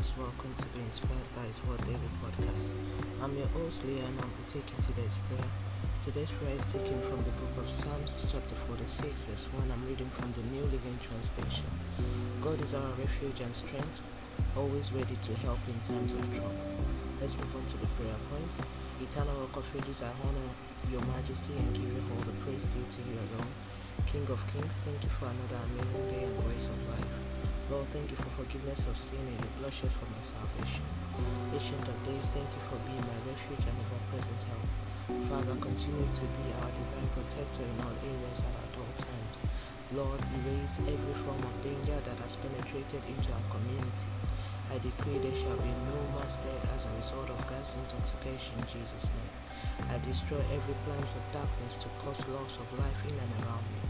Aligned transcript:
Word 0.00 1.84
Daily 1.84 2.10
Podcast. 2.24 2.70
I'm 3.20 3.36
your 3.36 3.48
host, 3.48 3.84
Leah, 3.84 4.06
and 4.06 4.18
I'll 4.18 4.28
be 4.28 4.44
taking 4.44 4.80
today's 4.82 5.18
prayer. 5.28 5.50
Today's 6.02 6.30
prayer 6.30 6.56
is 6.56 6.66
taken 6.68 6.98
from 7.02 7.22
the 7.22 7.30
book 7.32 7.58
of 7.58 7.70
Psalms, 7.70 8.24
chapter 8.32 8.54
46, 8.54 9.22
verse 9.22 9.46
1. 9.52 9.70
I'm 9.70 9.86
reading 9.86 10.08
from 10.08 10.32
the 10.32 10.42
New 10.44 10.62
Living 10.62 10.98
Translation. 11.00 11.68
God 12.40 12.62
is 12.62 12.72
our 12.72 12.90
refuge 12.92 13.40
and 13.40 13.54
strength, 13.54 14.00
always 14.56 14.90
ready 14.90 15.16
to 15.16 15.34
help 15.34 15.60
in 15.68 15.78
times 15.80 16.14
of 16.14 16.24
trouble. 16.32 16.56
Let's 17.20 17.36
move 17.36 17.54
on 17.54 17.66
to 17.66 17.76
the 17.76 17.86
prayer 17.88 18.16
point. 18.30 18.58
Eternal 19.02 19.36
Rock 19.36 19.56
of 19.58 19.66
Ages, 19.76 20.00
I 20.00 20.08
honor 20.24 20.48
your 20.88 21.04
majesty 21.12 21.52
and 21.58 21.74
give 21.74 21.92
you 21.92 22.02
all 22.10 22.24
the 22.24 22.32
praise 22.40 22.64
due 22.64 22.86
to 22.90 23.02
you 23.02 23.18
alone. 23.18 23.52
King 24.06 24.26
of 24.30 24.40
Kings, 24.50 24.80
thank 24.82 25.04
you 25.04 25.10
for 25.10 25.28
another 25.28 25.60
amazing 25.66 26.08
day 26.08 26.24
and 26.24 26.42
grace 26.42 26.64
of 26.64 26.88
life. 26.88 27.59
Lord, 27.70 27.86
thank 27.94 28.10
you 28.10 28.16
for 28.16 28.30
forgiveness 28.30 28.86
of 28.90 28.98
sin 28.98 29.22
and 29.22 29.38
your 29.38 29.54
blood 29.62 29.72
shed 29.72 29.92
for 29.94 30.06
my 30.10 30.18
salvation. 30.26 30.82
Ancient 31.54 31.86
of 31.86 32.02
days, 32.02 32.26
thank 32.34 32.50
you 32.50 32.62
for 32.66 32.82
being 32.82 32.98
my 33.06 33.14
refuge 33.30 33.62
and 33.62 33.78
ever-present 33.86 34.42
help. 34.50 34.66
Father, 35.30 35.54
continue 35.62 36.10
to 36.10 36.26
be 36.34 36.50
our 36.50 36.70
divine 36.74 37.06
protector 37.14 37.62
in 37.62 37.76
all 37.86 37.94
areas 38.02 38.42
and 38.42 38.54
at 38.58 38.74
all 38.74 38.90
times. 38.98 39.38
Lord, 39.94 40.18
erase 40.42 40.82
every 40.82 41.14
form 41.22 41.38
of 41.38 41.54
danger 41.62 41.94
that 42.10 42.18
has 42.18 42.34
penetrated 42.42 43.06
into 43.06 43.30
our 43.38 43.46
community. 43.54 44.14
I 44.74 44.82
decree 44.82 45.22
there 45.22 45.38
shall 45.38 45.58
be 45.62 45.70
no 45.86 45.98
mass 46.18 46.42
death 46.42 46.66
as 46.74 46.90
a 46.90 46.96
result 46.98 47.30
of 47.30 47.38
gas 47.46 47.78
intoxication 47.78 48.58
in 48.58 48.66
Jesus' 48.66 49.14
name. 49.14 49.34
I 49.94 49.98
destroy 50.02 50.42
every 50.50 50.74
plans 50.82 51.14
of 51.14 51.22
darkness 51.30 51.78
to 51.86 51.88
cause 52.02 52.26
loss 52.34 52.58
of 52.58 52.66
life 52.82 52.98
in 53.06 53.14
and 53.14 53.32
around 53.46 53.62
me. 53.70 53.82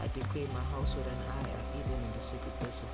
I 0.00 0.08
decree 0.08 0.48
my 0.52 0.64
household 0.74 1.06
and 1.06 1.22
I 1.30 1.42
are 1.46 1.66
hidden 1.76 2.00
in 2.02 2.12
the 2.12 2.20
secret 2.20 2.58
place 2.58 2.80
of 2.82 2.91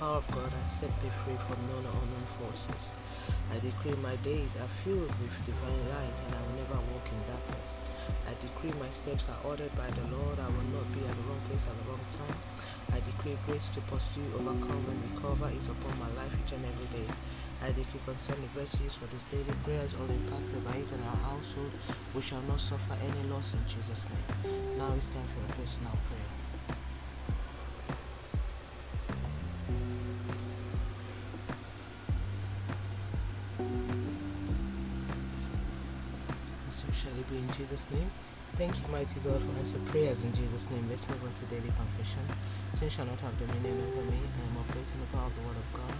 power 0.00 0.16
of 0.16 0.26
God 0.28 0.50
has 0.50 0.72
set 0.72 1.02
me 1.02 1.10
free 1.10 1.36
from 1.36 1.60
known 1.68 1.84
unknown 1.84 2.26
forces. 2.38 2.90
I 3.52 3.58
decree 3.58 3.92
my 4.00 4.16
days 4.24 4.56
are 4.56 4.72
filled 4.82 5.12
with 5.20 5.44
divine 5.44 5.84
light 5.90 6.16
and 6.24 6.34
I 6.34 6.40
will 6.40 6.56
never 6.56 6.80
walk 6.88 7.12
in 7.12 7.20
darkness. 7.28 7.80
I 8.26 8.32
decree 8.40 8.72
my 8.80 8.88
steps 8.88 9.28
are 9.28 9.38
ordered 9.44 9.76
by 9.76 9.90
the 9.90 10.04
Lord. 10.04 10.40
I 10.40 10.48
will 10.48 10.64
not 10.72 10.90
be 10.94 11.04
at 11.04 11.14
the 11.14 11.22
wrong 11.28 11.42
place 11.44 11.66
at 11.68 11.76
the 11.76 11.84
wrong 11.84 12.00
time. 12.16 12.40
I 12.94 13.00
decree 13.00 13.36
grace 13.44 13.68
to 13.76 13.82
pursue, 13.82 14.24
overcome, 14.34 14.88
and 14.88 15.02
recover 15.12 15.50
is 15.50 15.68
upon 15.68 15.98
my 15.98 16.08
life 16.16 16.32
each 16.46 16.52
and 16.52 16.64
every 16.64 16.86
day. 16.86 17.08
I 17.60 17.72
decree 17.72 18.00
concerning 18.02 18.48
the 18.48 18.58
verses 18.58 18.94
for 18.94 19.04
this 19.04 19.24
daily 19.24 19.52
prayers, 19.64 19.92
all 19.92 20.08
impacted 20.08 20.64
by 20.64 20.76
it 20.76 20.92
in 20.92 21.00
our 21.02 21.16
household, 21.28 21.72
we 22.14 22.22
shall 22.22 22.42
not 22.48 22.60
suffer 22.60 22.96
any 23.04 23.28
loss 23.28 23.52
in 23.52 23.66
Jesus' 23.68 24.08
name. 24.08 24.78
Now 24.78 24.94
it's 24.96 25.10
time 25.10 25.28
for 25.36 25.44
a 25.44 25.56
personal 25.60 25.98
prayer. 26.08 26.80
So 36.70 36.86
shall 36.92 37.18
it 37.18 37.28
be 37.28 37.38
in 37.38 37.50
Jesus' 37.52 37.84
name. 37.90 38.10
Thank 38.56 38.80
you, 38.80 38.88
mighty 38.88 39.20
God, 39.20 39.42
for 39.42 39.58
answered 39.58 39.84
prayers 39.86 40.22
in 40.22 40.32
Jesus' 40.34 40.70
name. 40.70 40.88
Let's 40.88 41.08
move 41.08 41.22
on 41.24 41.32
to 41.34 41.44
daily 41.46 41.72
confession. 41.76 42.22
Sin 42.74 42.88
shall 42.88 43.06
not 43.06 43.20
have 43.20 43.36
dominion 43.38 43.76
over 43.80 44.10
me. 44.10 44.18
I 44.18 44.46
am 44.48 44.56
operating 44.58 45.00
the 45.00 45.06
power 45.16 45.26
of 45.26 45.34
the 45.34 45.42
Word 45.42 45.56
of 45.56 45.72
God. 45.72 45.94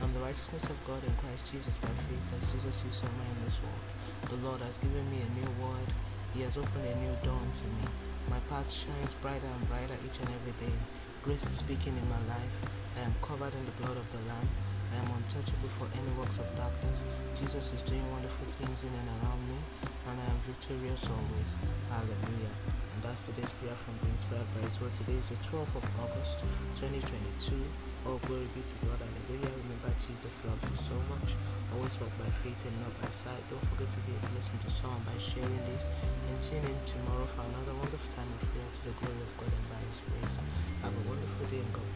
I'm 0.00 0.12
the 0.12 0.20
righteousness 0.20 0.64
of 0.64 0.84
God 0.84 1.04
in 1.04 1.14
Christ 1.16 1.50
Jesus 1.50 1.74
by 1.78 1.88
faith, 2.08 2.26
as 2.40 2.52
Jesus 2.52 2.84
is 2.84 3.02
my 3.02 3.24
in 3.24 3.44
this 3.44 3.60
world. 3.62 3.84
The 4.28 4.36
Lord 4.46 4.60
has 4.62 4.78
given 4.78 5.08
me 5.10 5.22
a 5.22 5.30
new 5.38 5.50
word. 5.62 5.88
He 6.34 6.42
has 6.42 6.56
opened 6.56 6.86
a 6.86 6.94
new 6.96 7.16
dawn 7.22 7.46
to 7.54 7.64
me. 7.64 7.84
My 8.28 8.40
path 8.50 8.70
shines 8.72 9.14
brighter 9.14 9.46
and 9.46 9.68
brighter 9.68 9.96
each 10.04 10.18
and 10.18 10.30
every 10.34 10.52
day. 10.66 10.74
Grace 11.22 11.46
is 11.46 11.56
speaking 11.56 11.96
in 11.96 12.08
my 12.08 12.20
life. 12.26 12.54
I 12.96 13.00
am 13.00 13.14
covered 13.22 13.54
in 13.54 13.64
the 13.64 13.76
blood 13.82 13.96
of 13.96 14.10
the 14.10 14.18
Lamb. 14.28 14.48
I 14.94 14.96
am 15.02 15.10
untouchable 15.10 15.70
for 15.74 15.90
any 15.90 16.12
works 16.14 16.38
of 16.38 16.46
darkness. 16.54 17.02
Jesus 17.34 17.72
is 17.74 17.82
doing 17.82 18.06
wonderful 18.14 18.46
things 18.46 18.86
in 18.86 18.94
and 18.94 19.08
around 19.18 19.42
me, 19.50 19.58
and 20.06 20.20
I 20.22 20.26
am 20.30 20.38
victorious 20.46 21.02
always. 21.10 21.50
Hallelujah. 21.90 22.54
And 22.94 23.02
that's 23.02 23.26
today's 23.26 23.50
prayer 23.58 23.74
from 23.74 23.98
the 23.98 24.14
Inspired 24.14 24.46
by 24.54 24.62
His 24.62 24.78
Word. 24.78 24.94
Today 24.94 25.18
is 25.18 25.34
the 25.34 25.40
12th 25.50 25.74
of 25.74 25.82
August, 25.98 26.46
2022. 26.78 27.58
All 28.06 28.22
glory 28.30 28.46
be 28.54 28.62
to 28.62 28.74
God. 28.86 29.02
Hallelujah. 29.02 29.50
Remember, 29.66 29.90
Jesus 29.98 30.38
loves 30.46 30.62
you 30.62 30.78
so 30.78 30.94
much. 31.10 31.34
Always 31.74 31.98
walk 31.98 32.14
by 32.14 32.30
faith 32.46 32.62
and 32.62 32.78
not 32.78 32.94
by 33.02 33.10
sight. 33.10 33.42
Don't 33.50 33.66
forget 33.74 33.90
to 33.90 34.00
be 34.06 34.14
a 34.14 34.22
blessing 34.30 34.62
to 34.62 34.70
someone 34.70 35.02
by 35.02 35.18
sharing 35.18 35.58
this. 35.74 35.90
And 36.30 36.38
tune 36.38 36.62
in 36.70 36.78
tomorrow 36.86 37.26
for 37.34 37.42
another 37.50 37.74
wonderful 37.74 38.10
time 38.14 38.30
of 38.30 38.46
prayer 38.54 38.70
to 38.70 38.82
the 38.86 38.94
glory 39.02 39.26
of 39.26 39.32
God 39.42 39.50
and 39.50 39.66
by 39.66 39.82
His 39.90 39.98
grace. 40.06 40.38
Have 40.86 40.94
a 40.94 41.02
wonderful 41.02 41.50
day 41.50 41.66
and 41.66 41.72
God. 41.74 41.93